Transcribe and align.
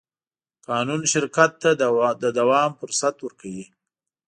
قانون 0.67 1.01
شرکت 1.13 1.51
ته 1.61 1.69
د 2.21 2.25
دوام 2.37 2.71
فرصت 2.79 3.15
ورکوي. 3.21 3.65